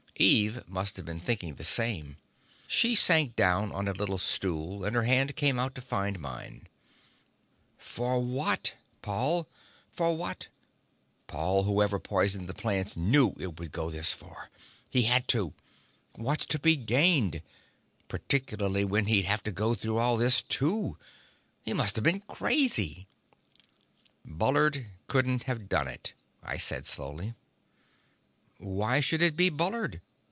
[0.19, 2.15] Eve must have been thinking the same.
[2.67, 6.67] She sank down on a little stool, and her hand came out to find mine.
[7.79, 8.75] "For what?
[9.01, 9.47] Paul,
[11.27, 14.51] whoever poisoned the plants knew it would go this far!
[14.91, 15.55] He had to!
[16.13, 17.41] What's to be gained?
[18.07, 20.99] Particularly when he'd have to go through all this, too!
[21.63, 23.07] He must have been crazy!"
[24.23, 26.13] "Bullard couldn't have done it,"
[26.43, 27.33] I said slowly.
[28.59, 29.99] "Why should it be Bullard?